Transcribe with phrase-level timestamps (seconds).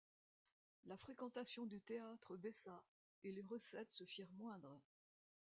[0.87, 2.83] La fréquentation du théâtre baissa
[3.23, 4.81] et les recettes se firent moindres.